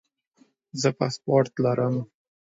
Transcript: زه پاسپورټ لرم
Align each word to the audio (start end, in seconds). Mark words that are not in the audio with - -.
زه 0.81 0.89
پاسپورټ 0.97 1.45
لرم 1.63 1.95